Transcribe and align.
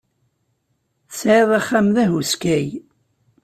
Tesɛid 1.09 1.49
axxam 1.59 1.87
d 1.95 1.97
ahuskay. 2.03 2.67